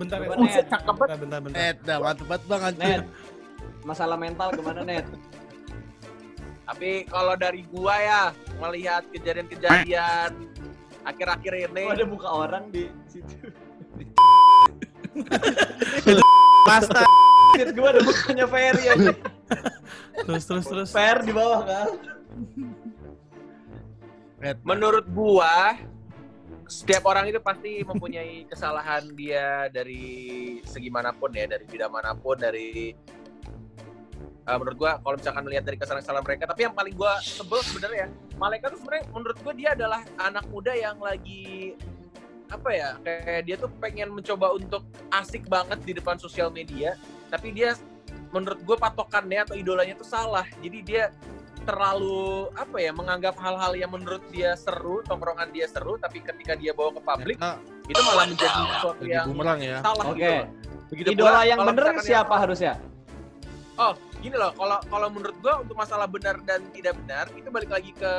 [0.00, 0.28] bentar ya.
[0.32, 0.66] Coba, Net.
[0.72, 1.58] Bentar, bentar, bentar.
[1.60, 2.62] Eh, dah mantep banget Bang.
[2.80, 3.04] Net.
[3.84, 5.06] Masalah mental gimana net?
[6.68, 8.22] Tapi kalau dari gua ya
[8.62, 10.30] melihat kejadian-kejadian
[11.02, 13.50] akhir-akhir ini Oh, ada muka orang di situ.
[16.68, 17.02] Pasta.
[17.74, 19.12] Gua ada mukanya Ferry aja.
[20.22, 20.90] Terus, terus, terus.
[20.94, 21.88] Fer di bawah kan.
[24.64, 25.76] menurut gua
[26.70, 32.14] setiap orang itu pasti mempunyai kesalahan dia dari segi mana pun ya, dari bidang mana
[32.14, 32.94] pun, dari
[34.46, 38.06] eh, menurut gua kalau misalkan melihat dari kesalahan-kesalahan mereka, tapi yang paling gua sebel sebenarnya
[38.38, 41.74] Malaikat tuh sebenarnya menurut gua dia adalah anak muda yang lagi
[42.50, 44.82] apa ya kayak dia tuh pengen mencoba untuk
[45.14, 46.98] asik banget di depan sosial media
[47.30, 47.78] tapi dia
[48.30, 50.46] menurut gue patokannya atau idolanya tuh salah.
[50.62, 51.10] Jadi dia
[51.64, 56.72] terlalu apa ya menganggap hal-hal yang menurut dia seru tongkrongan dia seru tapi ketika dia
[56.72, 59.76] bawa ke publik Ternyata itu malah menjadi sesuatu yang bumerang ya.
[59.82, 60.18] salah Oke.
[60.18, 60.46] gitu loh.
[60.90, 62.72] Begitu Idola pula yang misalkan siapa yang- harusnya?
[63.80, 67.72] Oh, gini loh, kalau kalau menurut gua untuk masalah benar dan tidak benar itu balik
[67.72, 68.12] lagi ke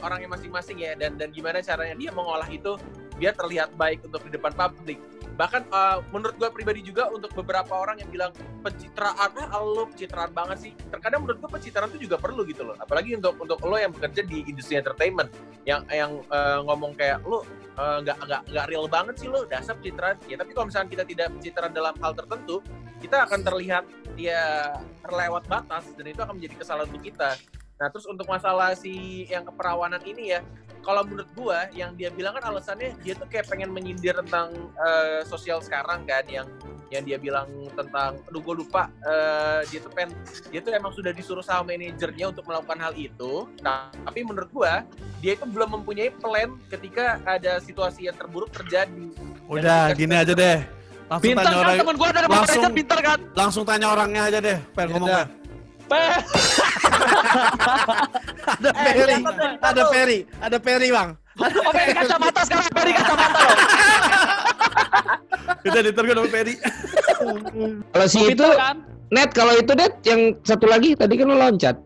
[0.00, 2.80] orangnya masing-masing ya dan dan gimana caranya dia mengolah itu
[3.20, 4.96] biar terlihat baik untuk di depan publik.
[5.42, 8.30] Bahkan eh, menurut gua pribadi juga untuk beberapa orang yang bilang
[8.62, 10.72] pencitraan ah lo pencitraan banget sih.
[10.86, 12.78] Terkadang menurut gua pencitraan itu juga perlu gitu loh.
[12.78, 15.34] Apalagi untuk untuk lo yang bekerja di industri entertainment
[15.66, 17.42] yang yang eh, ngomong kayak lo
[17.74, 20.14] eh, nggak nggak nggak real banget sih lo dasar pencitraan.
[20.30, 22.62] Ya tapi kalau misalnya kita tidak pencitraan dalam hal tertentu,
[23.02, 27.34] kita akan terlihat ya terlewat batas dan itu akan menjadi kesalahan untuk kita.
[27.80, 30.40] Nah terus untuk masalah si yang keperawanan ini ya,
[30.82, 35.22] kalau menurut gua yang dia bilang kan alasannya dia tuh kayak pengen menyindir tentang eh,
[35.26, 36.46] sosial sekarang kan yang
[36.92, 40.12] yang dia bilang tentang, aduh gue lupa, eh, dia tuh pengen,
[40.52, 43.48] dia tuh emang sudah disuruh sama manajernya untuk melakukan hal itu.
[43.64, 44.84] Nah, tapi menurut gua
[45.24, 49.08] dia itu belum mempunyai plan ketika ada situasi yang terburuk terjadi.
[49.48, 50.60] Udah, gini aja deh.
[51.08, 53.18] Langsung Pintar tanya kan orang, temen dari Bang langsung- Pen pintar kan?
[53.36, 54.58] langsung tanya orangnya aja deh.
[54.76, 55.41] Pen Ya ngomong.
[58.52, 59.16] Ada Ferry,
[59.60, 61.08] ada Ferry, ada Ferry bang.
[61.40, 63.56] Oke, kacamata sekarang Ferry kacamata loh.
[65.62, 66.54] Kita ditergon sama Ferry.
[67.92, 68.76] Kalau si itu, kan?
[69.14, 71.76] net kalau itu net yang satu lagi tadi kan lo loncat.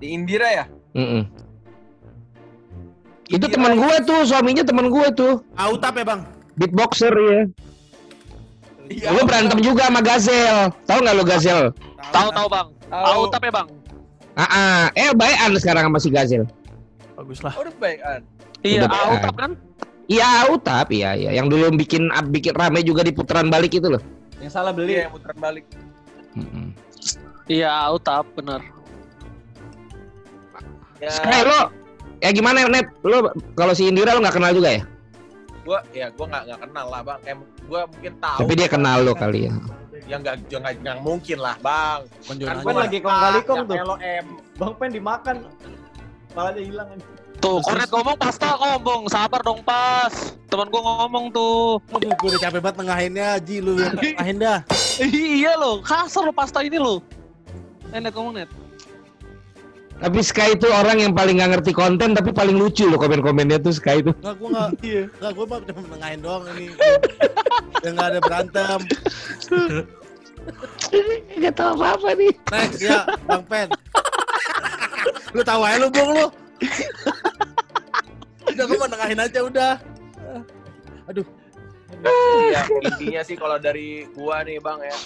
[0.00, 0.64] Di Indira ya?
[0.96, 1.22] Mm-mm.
[3.30, 6.20] Itu teman gue tuh, suaminya teman gue tuh, Autap ya bang?
[6.58, 7.40] beatboxer ya.
[8.90, 9.06] Iya.
[9.14, 10.74] Gue berantem juga sama Gazel.
[10.82, 11.70] Tahu nggak lo Gazel?
[12.08, 12.68] Tahu tahu Bang.
[12.88, 13.68] Tahu tapi Bang.
[14.38, 14.82] Ah, ah.
[14.96, 16.48] eh bayan sekarang sama si Gazel.
[17.20, 17.52] Bagus lah.
[17.52, 18.20] Oh, udah baik kan?
[18.64, 19.22] Iya, Udah tahu baik.
[19.24, 19.52] tap kan?
[20.10, 21.30] Iya, Utap, iya, iya.
[21.36, 24.02] Yang dulu bikin bikin rame juga di putaran balik itu loh.
[24.40, 24.96] Yang salah beli.
[24.96, 25.64] Iya, yang muteran balik.
[26.34, 26.66] Mm-mm.
[27.46, 28.64] Iya, Utap bener.
[31.00, 31.72] Ya, Sky lo,
[32.20, 32.88] ya gimana net?
[33.00, 34.82] Lo kalau si Indira lo nggak kenal juga ya?
[35.60, 37.36] gua ya gua nggak nggak kenal lah bang kayak
[37.68, 39.52] gua mungkin tahu Tapi dia kenal lo kali ya.
[40.06, 43.76] Ya nggak ya nggak nggak mungkin lah bang Menjual Pen lagi kong kali kong tuh.
[43.76, 43.98] LOM
[44.56, 45.36] Bang Pen dimakan.
[46.30, 46.88] Palanya hilang.
[47.40, 50.12] Tuh, Kornet ngomong pasta ngomong, sabar dong pas.
[50.52, 51.80] Temen gua ngomong tuh.
[51.88, 54.58] Aduh, gue udah capek banget nengahinnya, Ji lu yang nengahin dah.
[55.00, 57.00] iya loh, kasar lo pasta ini lo.
[57.90, 58.50] Eh, Net ngomong Net.
[60.00, 63.72] Tapi Sky itu orang yang paling nggak ngerti konten tapi paling lucu loh komen-komennya tuh
[63.72, 64.12] Sky itu.
[64.20, 64.68] Enggak, gua enggak.
[64.88, 65.02] Iya.
[65.08, 66.66] Enggak, gua mah cuma menengahin doang ini.
[67.80, 68.78] Yang enggak ada berantem.
[71.40, 72.32] Gak tahu apa-apa nih.
[72.52, 73.68] Next ya, Bang Pen.
[75.30, 76.26] lu tahu aja lu, Bung lu.
[78.50, 79.72] udah gua menengahin aja udah.
[81.08, 81.26] Aduh,
[82.50, 84.96] ya, intinya sih kalau dari gua nih bang ya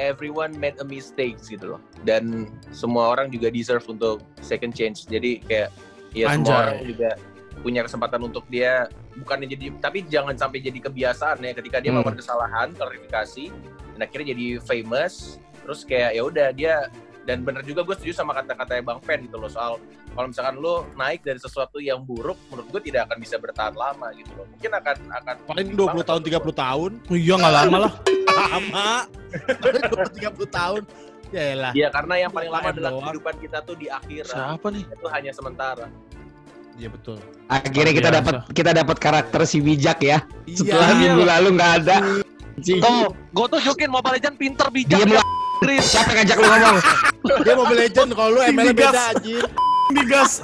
[0.00, 5.38] everyone made a mistakes gitu loh dan semua orang juga deserve untuk second chance jadi
[5.44, 5.70] kayak
[6.16, 6.36] ya Anjay.
[6.40, 7.10] semua orang juga
[7.54, 12.00] punya kesempatan untuk dia bukannya jadi tapi jangan sampai jadi kebiasaan ya ketika dia Hmm.
[12.00, 13.44] melakukan kesalahan klarifikasi
[13.92, 16.74] dan akhirnya jadi famous terus kayak ya udah dia
[17.22, 19.78] dan bener juga gue setuju sama kata-katanya Bang Pen gitu loh soal
[20.10, 24.10] kalau misalkan lo naik dari sesuatu yang buruk menurut gue tidak akan bisa bertahan lama
[24.12, 26.90] gitu loh mungkin akan akan paling 20 tahun 30 tahun.
[27.04, 27.92] Oh, iya nggak lama lah.
[28.32, 28.88] Lama.
[29.60, 30.82] 20 30 tahun.
[31.30, 31.72] Ya elah.
[31.72, 33.00] Iya karena yang paling lama doang.
[33.02, 34.84] kehidupan kita tuh di akhirat Siapa nih?
[34.84, 35.86] itu hanya sementara
[36.74, 37.16] Iya betul.
[37.46, 40.24] Akhirnya kita dapat kita dapat karakter si bijak ya.
[40.46, 40.98] Setelah Iya.
[40.98, 41.96] minggu lalu nggak ada.
[42.62, 44.98] Tuh, gue tunjukin Mobile Legend pinter bijak.
[44.98, 45.22] Diem ya.
[45.78, 46.76] Siapa yang ngajak lu ngomong?
[47.46, 48.92] Dia Mobile Legend kalau lu ML Digas.
[48.92, 49.44] beda anjir.
[49.92, 50.32] Digas.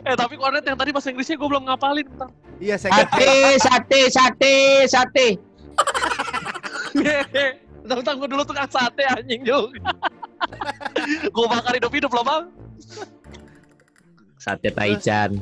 [0.00, 2.06] Eh tapi kornet yang tadi bahasa Inggrisnya gue belum ngapalin.
[2.06, 2.30] Bentar.
[2.56, 4.56] Iya, saya Sate, sate, sate,
[4.86, 5.28] sate.
[7.82, 9.92] Tentang gue dulu tukang sate anjing juga.
[11.34, 12.44] gue bakar hidup-hidup loh bang.
[14.40, 15.36] Sate Taichan.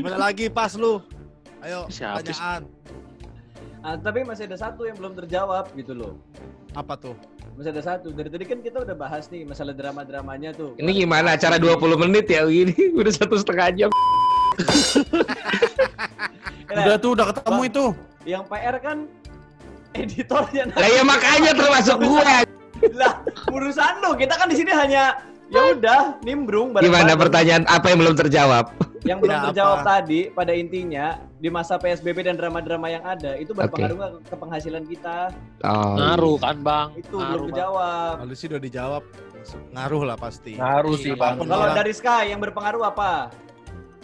[0.00, 1.04] Mana lagi pas lu?
[1.60, 2.64] Ayo, Siapa pertanyaan.
[3.84, 6.16] Ah, tapi masih ada satu yang belum terjawab gitu loh.
[6.72, 7.12] Apa tuh?
[7.60, 8.08] Masih ada satu.
[8.08, 10.72] Dari tadi kan kita udah bahas nih masalah drama-dramanya tuh.
[10.80, 12.74] Ini gimana acara 20 menit ya begini?
[12.98, 13.90] Udah satu setengah jam.
[16.72, 17.70] Nah, Udah tuh, udah ketemu Bang.
[17.70, 17.84] itu.
[18.24, 18.98] Yang PR kan
[19.92, 20.64] editornya.
[20.72, 22.24] Lah ya makanya termasuk gua.
[23.00, 23.12] lah,
[23.52, 24.16] urusan lo.
[24.16, 27.18] Kita kan di sini hanya ya udah nimbrung Gimana bareng-bareng.
[27.18, 28.64] pertanyaan apa yang belum terjawab?
[29.00, 29.88] Yang belum Ya, terjawab apa?
[29.96, 34.84] tadi pada intinya di masa PSBB dan drama-drama yang ada itu berpengaruh nggak ke penghasilan
[34.84, 35.30] kita?
[35.62, 35.94] Oh.
[35.94, 36.88] Ngaruh kan bang.
[36.94, 37.48] Itu Ngaruh, belum Bang.
[37.48, 38.14] terjawab.
[38.18, 39.02] Kalau sih udah dijawab.
[39.70, 40.52] Ngaruh lah pasti.
[40.54, 41.38] Ngaruh sih, Bang.
[41.38, 43.12] Walaupun Kalau dari Sky yang berpengaruh apa?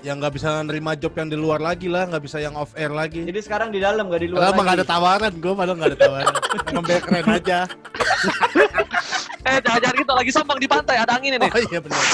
[0.01, 2.93] yang nggak bisa nerima job yang di luar lagi lah, nggak bisa yang off air
[2.93, 3.25] lagi.
[3.25, 4.55] Jadi sekarang di dalam nggak di luar Padahal lagi.
[4.55, 6.35] emang nggak ada tawaran, gue padahal nggak ada tawaran.
[6.71, 7.59] Ngambil keren aja.
[9.45, 11.47] Eh jangan jangan gitu lagi sombong di pantai ada angin ini.
[11.47, 12.01] Oh iya benar.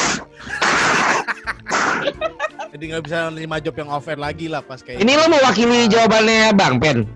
[2.70, 5.86] Jadi nggak bisa nerima job yang off air lagi lah pas kayak Ini lo mewakili
[5.86, 7.06] jawabannya Bang Pen.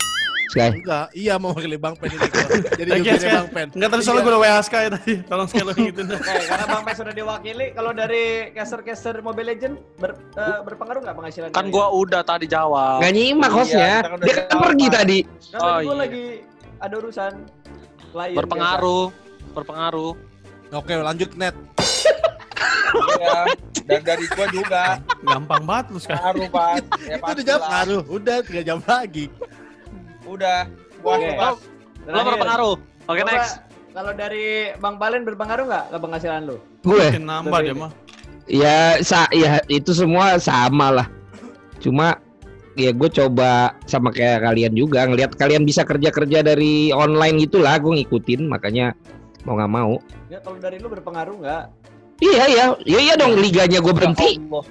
[0.44, 0.70] Sky.
[0.76, 2.28] Enggak, iya mau wakili Bang Pen ini.
[2.78, 3.32] Jadi jubirnya.
[3.40, 3.66] Bang Pen.
[3.74, 5.12] Enggak tadi soalnya gue udah WA Sky tadi.
[5.24, 6.00] Tolong sekali lagi gitu.
[6.04, 11.16] Eh, karena Bang Pes sudah diwakili, kalau dari caster-caster Mobile Legend ber, eh, berpengaruh nggak
[11.16, 11.48] penghasilan?
[11.50, 13.02] Kan gua udah tadi jawab.
[13.02, 13.90] Nggak nyimak Iya, hostnya.
[13.98, 15.18] kita kan udah Dia kan pergi tadi.
[15.50, 15.94] Kan Oh, gue iya.
[16.06, 16.24] lagi
[16.78, 17.32] ada urusan
[18.12, 18.36] klien.
[18.38, 19.06] Berpengaruh.
[19.54, 20.12] Berpengaruh.
[20.74, 21.54] Oke, lanjut net.
[22.94, 23.38] Iya.
[23.84, 24.82] Dan dari gua juga
[25.22, 26.14] Gampang banget lu Sky.
[26.16, 26.68] ngaruh, Pak.
[27.04, 27.70] Ya, Itu pasti udah jawab lah.
[27.70, 28.02] ngaruh.
[28.10, 29.24] Udah tiga jam lagi.
[30.24, 30.58] Udah.
[31.04, 31.52] Pak.
[32.08, 32.74] Lo berpengaruh.
[33.04, 33.52] Oke Coba, next.
[33.94, 36.56] Kalau dari Bang Palen berpengaruh nggak ke penghasilan lu?
[36.82, 37.06] Gue.
[37.14, 37.92] Nambah dia mah.
[38.44, 41.08] Ya, sa ya itu semua sama lah.
[41.80, 42.18] Cuma
[42.74, 47.78] ya gue coba sama kayak kalian juga ngelihat kalian bisa kerja kerja dari online gitulah
[47.78, 48.98] gue ngikutin makanya
[49.44, 49.92] mau nggak mau
[50.26, 51.64] Ya kalau dari lu berpengaruh nggak?
[52.18, 54.64] iya iya iya iya dong liganya gue berhenti Allah.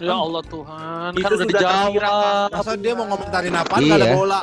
[0.00, 2.48] Ya Allah Tuhan, Itu kan udah dijawab.
[2.56, 3.74] Masa dia mau komentarin apa?
[3.76, 4.16] Nggak ada Iya.
[4.16, 4.40] bola.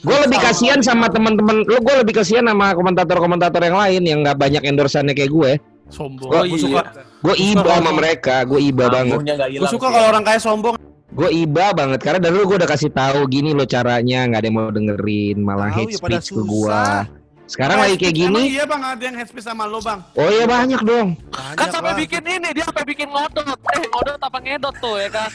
[0.00, 4.38] gue lebih kasihan sama teman-teman lo gue lebih kasihan sama komentator-komentator yang lain yang nggak
[4.38, 5.50] banyak endorsannya kayak gue
[5.90, 6.30] Sombong.
[6.30, 6.62] Oh, Gue iya.
[6.62, 6.82] suka.
[7.20, 9.18] gue iba sama mereka gue iba banget
[9.50, 10.78] Gue suka kalau orang kaya sombong.
[11.10, 14.46] gue iba banget karena dari dulu gue udah kasih tahu gini lo caranya nggak ada
[14.46, 16.80] yang mau dengerin malah hate ya, speech ke gue.
[17.50, 19.98] Sekarang lagi kayak gini iya bang ada yang headspace sama lo bang.
[20.14, 23.58] oh iya banyak dong Banyak Kan sampai bikin ini, dia sampai bikin ngodot.
[23.74, 25.28] Eh, ngodot apa ngedot tuh ya kan?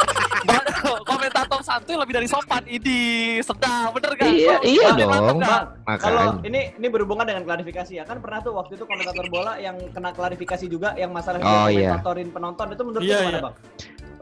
[1.04, 2.63] Komentator santuy lebih dari sopan.
[2.65, 4.28] Idi, sedang, bener kan?
[4.28, 5.39] Iya, Oh, iya mantap, dong.
[5.39, 5.63] kan?
[5.97, 9.75] Kalau ini ini berhubungan dengan klarifikasi ya kan pernah tuh waktu itu komentator bola yang
[9.91, 11.91] kena klarifikasi juga yang masalah dia Oh, iya.
[11.91, 13.43] komentatorin penonton itu menurut Iya, gimana iya.
[13.43, 13.56] bang?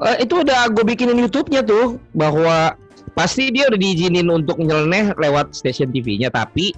[0.04, 2.74] Eh, itu udah gue bikinin YouTube-nya tuh bahwa
[3.14, 6.74] pasti dia udah diizinin untuk nyeleneh lewat stasiun TV-nya tapi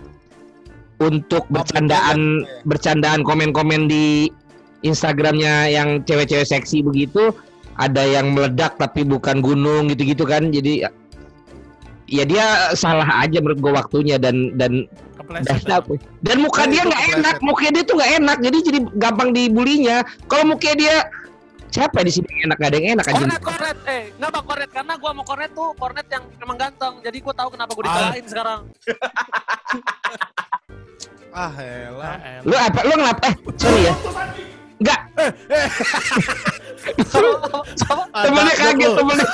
[1.02, 2.64] untuk bercandaan betul, ya.
[2.64, 4.32] bercandaan komen-komen di
[4.86, 7.34] Instagramnya yang cewek-cewek seksi begitu
[7.76, 10.88] ada yang meledak tapi bukan gunung gitu-gitu kan jadi
[12.06, 12.46] ya dia
[12.78, 14.86] salah aja menurut gue waktunya dan dan
[15.20, 15.66] Kepleset.
[15.66, 15.82] dan,
[16.22, 20.06] dan muka Ya, dia nggak enak muka dia tuh nggak enak jadi jadi gampang dibulinya
[20.30, 21.10] kalau muka dia
[21.74, 24.70] siapa di sini enak gak ada yang enak aja Kornet, kornet, eh, nggak bang kornet
[24.72, 27.88] karena gua mau kornet tuh kornet yang emang ganteng, jadi gua tahu kenapa gua Ah.
[27.92, 28.62] dikalahin sekarang.
[31.36, 32.16] Ah, elah.
[32.16, 32.48] Ah, elah.
[32.48, 33.94] lu apa lu ngelap eh sorry ya
[34.80, 35.02] nggak
[38.14, 39.28] Temennya kaget temennya.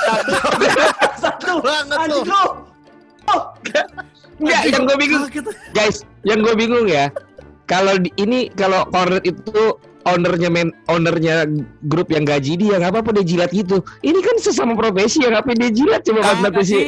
[1.20, 1.52] Satu.
[1.60, 2.22] banget tuh.
[2.24, 2.44] lu.
[4.42, 5.24] Enggak, yang gue bingung,
[5.76, 7.12] guys, yang gue bingung ya.
[7.70, 11.46] Kalau ini kalau Cornet itu ownernya men, ownernya
[11.86, 13.82] grup yang gaji dia nggak apa-apa dia jilat gitu.
[14.02, 16.78] Ini kan sesama profesi ya ngapain dia jilat coba Kagak kata si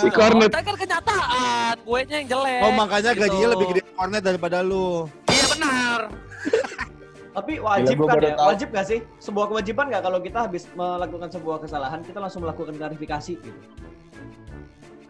[0.00, 0.50] si Cornet.
[0.54, 2.60] Kan kenyataan, gue yang jelek.
[2.62, 3.22] Oh makanya gitu.
[3.26, 5.06] gajinya lebih gede Cornet daripada lu.
[5.30, 6.00] Iya benar.
[7.36, 8.34] Tapi wajib Gila, kan ya?
[8.34, 8.48] tahu.
[8.50, 8.98] Wajib gak sih?
[9.22, 13.60] Sebuah kewajiban nggak kalau kita habis melakukan sebuah kesalahan kita langsung melakukan klarifikasi gitu?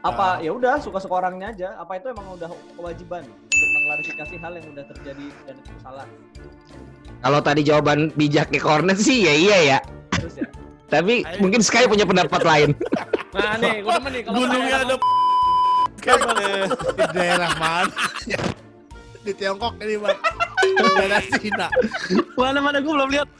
[0.00, 1.68] Apa ya udah suka-suka orangnya aja?
[1.80, 6.06] Apa itu emang udah kewajiban untuk mengklarifikasi hal yang udah terjadi dan itu salah?
[7.20, 9.78] Kalau tadi jawaban bijaknya Cornet sih ya iya ya.
[10.16, 10.48] Terus ya.
[10.88, 12.70] Tapi mungkin Sky punya pendapat lain.
[13.30, 14.22] Nah nih, gue nih.
[14.26, 14.96] kalau Gunungnya ada
[16.98, 17.94] Di daerah mana?
[19.22, 20.18] Di Tiongkok ini bang.
[20.58, 21.68] Di daerah Cina.
[22.34, 23.30] Mana mana gue belum lihat.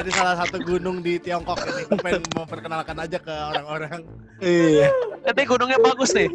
[0.00, 1.84] Ini salah satu gunung di Tiongkok ini.
[1.92, 4.00] Gue pengen memperkenalkan aja ke orang-orang.
[4.40, 4.88] Iya.
[5.28, 6.32] Nanti gunungnya bagus nih.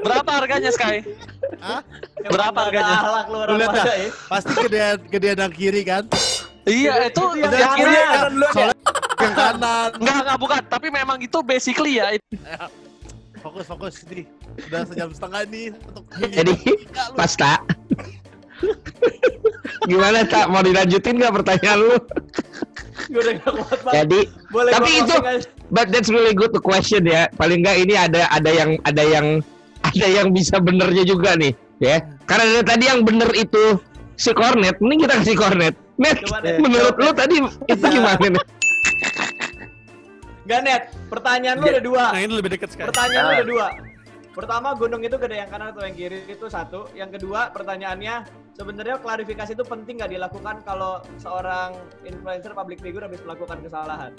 [0.00, 1.04] Berapa harganya Sky?
[1.60, 1.80] Hah?
[2.34, 2.96] Berapa harganya?
[3.00, 3.84] Ahlak lu orang ya.
[4.28, 6.04] Pasti gedean gedean yang kiri kan?
[6.66, 7.94] Iya, itu yang yang kiri.
[7.94, 8.32] kanan.
[8.50, 8.76] Soalnya
[9.22, 9.90] yang kanan.
[10.02, 12.12] Enggak, enggak bukan, tapi memang itu basically ya.
[13.40, 14.26] Fokus fokus nih.
[14.66, 16.54] Udah sejam setengah nih untuk Jadi
[17.14, 17.62] pasta.
[19.86, 21.96] Gimana tak mau dilanjutin nggak pertanyaan lu?
[23.06, 23.94] Gue udah gak kuat banget.
[24.02, 25.46] Jadi Boleh tapi itu aja.
[25.70, 27.30] but that's really good question ya.
[27.38, 29.26] Paling nggak ini ada ada yang ada yang
[29.92, 32.02] ada yang bisa benernya juga nih ya.
[32.26, 33.78] Karena dari tadi yang bener itu
[34.16, 35.74] si Cornet, mending kita kasih Cornet.
[35.96, 37.16] Net, Coba menurut jawab, lu Net.
[37.16, 37.34] tadi
[37.72, 37.94] itu Iya.
[37.94, 38.44] gimana nih?
[40.46, 42.04] Gak net, pertanyaan lu ada dua.
[42.14, 42.86] Nah ini lebih dekat sekali.
[42.94, 43.66] Pertanyaan lu ada dua.
[44.36, 46.92] Pertama, gunung itu gede yang kanan atau yang kiri itu satu.
[46.92, 51.72] Yang kedua, pertanyaannya sebenarnya klarifikasi itu penting nggak dilakukan kalau seorang
[52.04, 54.12] influencer public figure habis melakukan kesalahan?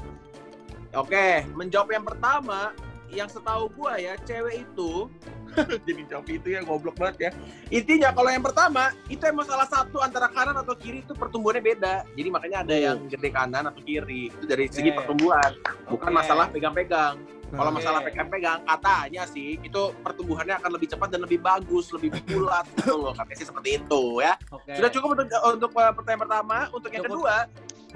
[0.98, 2.74] Oke, menjawab yang pertama,
[3.14, 5.06] yang setahu gua ya, cewek itu
[5.88, 7.32] jadi jawab itu ya goblok banget ya.
[7.72, 11.96] Intinya kalau yang pertama, itu emang salah satu antara kanan atau kiri itu pertumbuhannya beda.
[12.14, 14.30] Jadi makanya ada yang gede kanan atau kiri.
[14.32, 15.56] Itu dari segi pertumbuhan,
[15.88, 16.18] bukan Oke.
[16.18, 17.18] masalah pegang-pegang.
[17.48, 22.68] Kalau masalah pegang-pegang, katanya sih itu pertumbuhannya akan lebih cepat dan lebih bagus, lebih bulat
[22.76, 23.16] gitu loh.
[23.16, 24.36] Katanya sih seperti itu ya.
[24.52, 24.76] Oke.
[24.76, 26.58] Sudah cukup untuk untuk uh, pertanyaan pertama.
[26.76, 27.24] Untuk yang Cukup.
[27.24, 27.36] kedua,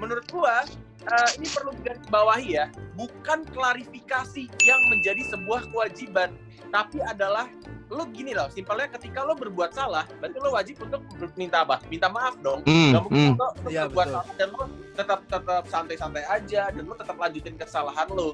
[0.00, 0.64] menurut gua
[1.08, 6.32] uh, ini perlu digarisbawahi ya, bukan klarifikasi yang menjadi sebuah kewajiban,
[6.72, 7.46] tapi adalah
[7.92, 11.04] lo gini loh, simpelnya ketika lo berbuat salah, berarti lo wajib untuk
[11.36, 11.76] minta apa?
[11.92, 12.64] Minta maaf dong.
[12.64, 13.36] Hmm, Gak mungkin hmm.
[13.36, 14.14] lo, lo Iya, berbuat betul.
[14.16, 14.62] salah dan lo
[14.96, 18.32] tetap tetap santai-santai aja dan lo tetap lanjutin kesalahan lo.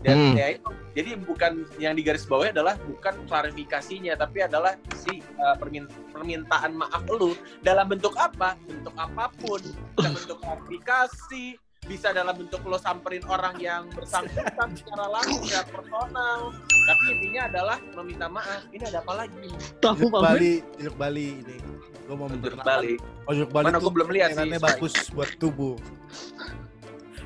[0.00, 0.32] Dan Hmm.
[0.32, 6.72] ya itu, jadi bukan yang digarisbawahi adalah bukan klarifikasinya, tapi adalah si uh, permin- permintaan
[6.72, 8.56] maaf lo dalam bentuk apa?
[8.64, 9.60] Bentuk apa pun,
[10.00, 16.40] bentuk klarifikasi, bisa dalam bentuk lo samperin orang yang bersangkutan secara langsung, secara personal.
[16.68, 18.62] Tapi intinya adalah meminta maaf.
[18.70, 19.48] Ini ada apa lagi?
[19.80, 21.56] Tahu Jeruk Bali, jeruk Bali ini.
[22.04, 22.68] Gue mau Jeruk memperkenalkan.
[22.68, 22.94] Bali.
[23.24, 24.60] Oh, jeruk Bali Mana tuh gue belum lihat sih.
[24.60, 25.76] bagus buat tubuh.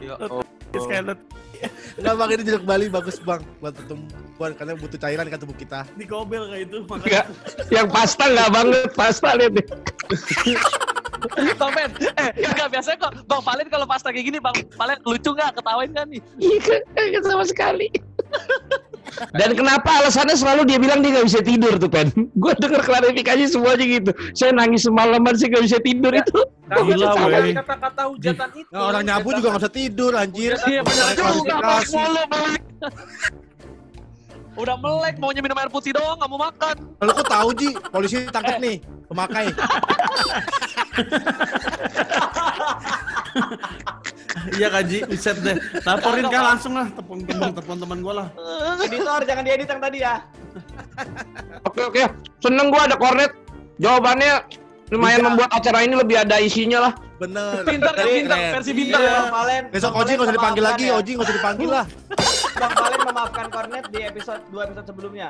[0.03, 0.15] Ya,
[0.75, 1.19] Skynet
[1.97, 5.81] Enggak bang ini jeruk Bali bagus bang buat pertumbuhan karena butuh cairan kan tubuh kita.
[5.97, 7.27] di gobel kayak itu Enggak.
[7.71, 9.67] Yang pasta nggak banget pasta lihat deh.
[11.55, 15.31] Bang Ben, eh enggak biasanya kok Bang Valen kalau pasta kayak gini Bang Valen lucu
[15.31, 16.21] nggak ketawain kan nih?
[16.37, 16.81] Iya kan,
[17.13, 17.89] kan sama sekali.
[19.31, 22.11] Dan kenapa alasannya selalu dia bilang dia nggak bisa tidur tuh Pen?
[22.43, 24.11] Gue denger klarifikasi semuanya gitu.
[24.35, 26.25] Saya nangis semalaman sih nggak bisa tidur Ya.
[26.25, 26.41] itu.
[26.65, 27.55] Gila, sama weh.
[27.55, 28.71] kata-kata hujatan itu.
[28.73, 30.53] Nah, orang nyabu juga nggak bisa tidur anjir.
[30.67, 32.23] Iya benar juga Bang mulu.
[34.55, 36.77] Udah melek maunya minum air putih doang nggak mau makan.
[37.03, 38.79] Lalu kok tahu Ji, polisi tangkap nih,
[39.11, 39.47] pemakai.
[44.55, 45.57] Iya kaji, riset deh.
[45.83, 48.29] Laporin kah langsung lah, tepung teman telepon teman gue lah.
[48.85, 50.15] Editor jangan diedit yang tadi ya.
[51.67, 52.03] Oke oke,
[52.39, 53.35] seneng gua ada kornet.
[53.83, 54.47] Jawabannya
[54.95, 55.27] lumayan Bisa.
[55.27, 56.93] membuat acara ini lebih ada isinya lah.
[57.15, 57.63] Bener.
[57.63, 59.15] Pintar ya Jadi, pintar, versi Iya, pintar ya.
[59.17, 59.65] Bang Valen.
[59.71, 60.95] Besok Bang Oji nggak usah dipanggil lagi, ya.
[60.95, 61.85] Oji nggak usah dipanggil lah.
[62.61, 65.29] Bang Valen memaafkan Cornet di episode dua episode sebelumnya.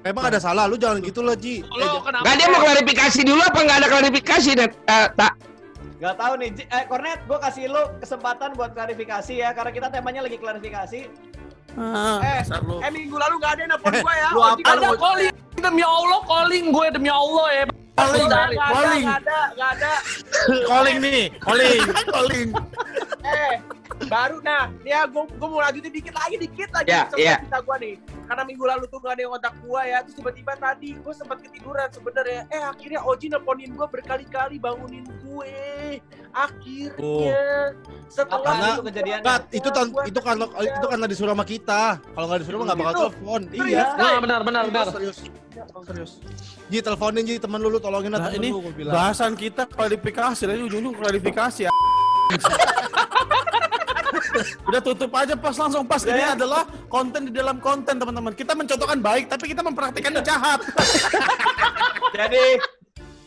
[0.00, 1.60] Emang ada salah, lu jangan gitu lah Ji.
[1.60, 2.22] Eh, Lo kenapa?
[2.22, 4.72] Gak dia mau klarifikasi dulu apa nggak ada klarifikasi net?
[4.84, 5.32] Eh, tak.
[5.98, 9.86] Gak tahu nih, Ji- eh Cornet, gue kasih lu kesempatan buat klarifikasi ya, karena kita
[9.90, 11.00] temanya lagi klarifikasi.
[11.70, 12.78] Eh, Dasar lu.
[12.80, 14.28] eh minggu lalu gak ada yang nelfon gua ya.
[14.30, 17.64] lu apa Ada calling demi Allah calling gue demi Allah ya.
[17.98, 19.92] Calling, calling, nggak ada, nggak ada.
[20.70, 21.82] calling nih, calling,
[22.14, 22.48] calling.
[23.26, 23.52] Eh,
[24.06, 27.36] Baru nah, ya gue gue mau lanjutin dikit lagi dikit lagi Ya, sama ya.
[27.40, 27.94] cerita gue nih.
[28.28, 31.38] Karena minggu lalu tuh gak ada yang kontak gue ya, terus tiba-tiba tadi gue sempat
[31.40, 32.40] ketiduran sebenarnya.
[32.48, 35.56] Eh akhirnya Oji nelponin gue berkali-kali bangunin gue.
[36.28, 37.42] Akhirnya
[38.06, 39.24] setelah Apa Karena- itu kejadiannya?
[39.24, 41.82] Kat, itu tan itu karena itu karena disuruh sama kita.
[41.98, 43.40] Kalau nggak disuruh mah nggak bakal telepon.
[43.50, 43.84] Iya.
[43.96, 44.86] Nah, benar, benar, benar.
[44.92, 45.18] Serius.
[45.84, 46.12] Serius.
[46.68, 50.94] Ji teleponin Ji temen lu lu tolongin Nah, ini lu bahasan kita klarifikasi, lagi ujung-ujung
[50.94, 51.72] klarifikasi ya.
[54.66, 58.32] Udah tutup aja pas langsung pas ini adalah konten di dalam konten teman-teman.
[58.34, 60.60] Kita mencontohkan baik tapi kita mempraktikkan jahat.
[62.16, 62.60] Jadi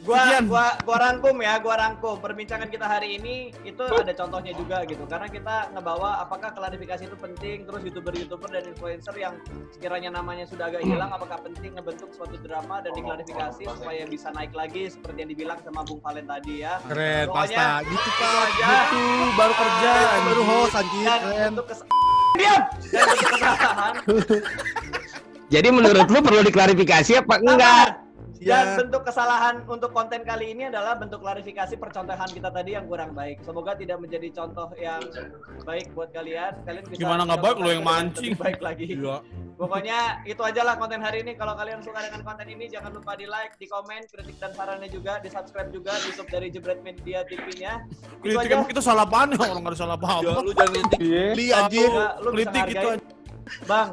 [0.01, 0.43] gua Sekian.
[0.49, 5.05] gua gua rangkum ya, gua rangkum perbincangan kita hari ini itu ada contohnya juga gitu.
[5.05, 9.37] Karena kita ngebawa apakah klarifikasi itu penting, terus youtuber-youtuber dan influencer yang
[9.69, 14.51] sekiranya namanya sudah agak hilang, apakah penting ngebentuk suatu drama dan diklarifikasi supaya bisa naik
[14.51, 16.81] lagi seperti yang dibilang sama Bung Valen tadi ya.
[16.89, 17.85] Keren, Pokoknya, pasta.
[17.85, 18.41] Gitu Itu kan.
[18.41, 18.73] aja.
[18.81, 19.03] Itu
[19.37, 19.93] baru kerja.
[20.25, 21.51] Baru host anjir, Dan keren.
[21.53, 21.79] untuk kes
[22.31, 23.93] diam dan untuk kesalahan
[25.53, 28.00] Jadi menurut lu perlu diklarifikasi apa enggak?
[28.41, 28.73] Dan Ya.
[28.73, 33.37] bentuk kesalahan untuk konten kali ini adalah bentuk klarifikasi percontohan kita tadi yang kurang baik.
[33.45, 34.97] Semoga tidak menjadi contoh yang
[35.61, 36.57] baik buat kalian.
[36.65, 38.33] Kalian bisa Gimana nggak baik, lo yang mancing.
[38.33, 38.97] Baik lagi.
[38.97, 39.21] Iya.
[39.53, 41.37] Pokoknya itu aja lah konten hari ini.
[41.37, 44.89] Kalau kalian suka dengan konten ini, jangan lupa di like, di komen, kritik dan sarannya
[44.89, 47.85] juga, di subscribe juga di YouTube dari Jebret Media TV-nya.
[48.25, 48.57] Kritik aja.
[48.57, 49.37] emang kita salah apaan ya?
[49.37, 50.41] Orang nggak salah Ya, apa-apa.
[50.41, 50.99] lu jangan kritik.
[51.37, 51.89] Li anjir.
[51.93, 52.89] Nggak, lu bisa Kritik itu.
[53.69, 53.89] Bang,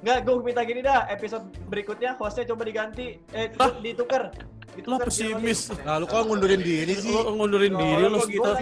[0.00, 3.70] Nggak, gue minta gini dah, episode berikutnya hostnya coba diganti, eh Hah?
[3.78, 4.32] ditukar.
[4.80, 5.74] Lo pesimis.
[5.82, 7.10] Nah, lu kok ngundurin diri sih?
[7.10, 8.22] Lo ngundurin diri lo.
[8.22, 8.54] gitu Oh,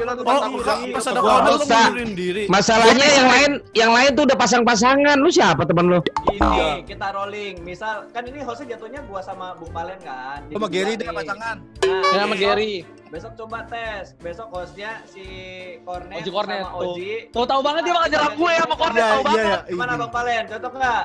[0.50, 1.78] enggak, pas ada Gua kabar lo dosa.
[1.84, 2.42] ngundurin diri.
[2.48, 5.14] Masalahnya yang lain yang lain tuh udah pasang-pasangan.
[5.14, 6.00] Lu siapa temen lu?
[6.32, 7.60] Ini kita rolling.
[7.60, 10.42] Misal kan ini hostnya jatuhnya gua sama Bung Palen kan.
[10.48, 11.56] Sama Gary deh pasangan.
[11.84, 12.74] Nah, Ya sama besok- Gary.
[13.08, 14.04] Besok coba tes.
[14.18, 15.24] Besok hostnya si
[15.82, 16.88] Cornet, Oji Cornet, sama tuh.
[16.90, 17.12] Oji.
[17.30, 19.44] Tuh tahu banget dia bakal nyerang gue sama Cornet Iya, tahu iya, banget.
[19.44, 19.70] iya.
[19.70, 20.44] Gimana Bang Palen?
[20.48, 21.04] Cocok nggak?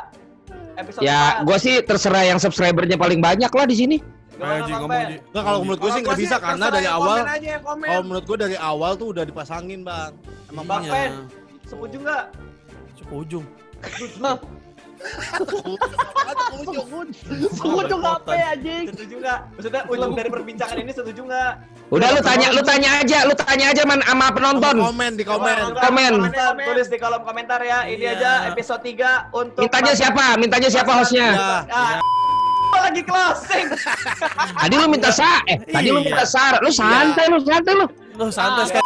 [0.73, 3.97] Episode Ya, gua sih terserah yang subscribernya paling banyak lah di sini.
[4.33, 4.89] Gimana ngomong.
[5.29, 7.17] Nggak, kalau menurut gue sih nggak bisa karena dari awal.
[7.21, 7.87] komen aja yang komen.
[7.87, 10.11] Kalau menurut gue dari awal tuh udah dipasangin bang.
[10.49, 10.83] Emang Bang.
[10.89, 11.11] Pen,
[11.69, 12.25] setuju nggak?
[12.97, 13.45] Cukup
[16.63, 16.87] ujung.
[17.63, 18.83] Ujung apa ya anjing?
[18.91, 19.39] Setuju nggak?
[19.57, 21.51] Maksudnya ujung dari perbincangan ini setuju nggak?
[21.93, 24.75] Udah lu tanya, lu tanya aja, lu tanya aja man sama penonton.
[24.81, 25.77] komen di komen.
[25.77, 26.13] Komen.
[26.57, 27.85] tulis di kolom komentar ya.
[27.85, 28.11] Ini Iya.
[28.17, 30.25] aja episode 3 untuk Mintanya siapa?
[30.39, 31.27] Mintanya siapa hostnya?
[31.37, 31.99] Ya.
[32.73, 33.67] Ah, lagi closing.
[34.57, 36.07] Tadi lu minta sa, eh tadi lu Iya.
[36.09, 36.57] minta sar.
[36.65, 37.85] Lu santai lu, santai lu.
[38.17, 38.81] Lo santai sekali.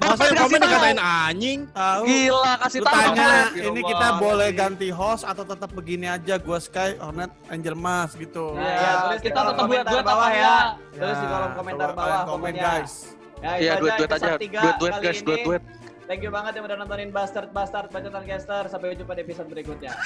[0.00, 1.58] Masa yang komen dikatain anjing?
[1.70, 2.02] Tahu.
[2.02, 6.34] Gila kasih tahu tanya, ini kita boleh ganti host atau tetap begini aja?
[6.36, 8.52] Gua Sky, Hornet, Angel Mas gitu.
[8.52, 10.34] Nah, Iya, ya, tulis di kita tetap komentar duet-duet bawah apa ya.
[10.40, 10.66] enggak?
[10.90, 12.62] Tulis di kolom komentar bawah komen pokoknya.
[12.62, 12.92] guys.
[13.36, 14.16] Ya, Iya, aja duet-duet aja.
[14.16, 15.62] episode 3 Duet-duet guys, duet-duet.
[16.02, 18.62] Thank you banget yang udah nontonin Bastard Bastard Bacotan Caster.
[18.66, 19.94] Sampai jumpa di episode berikutnya.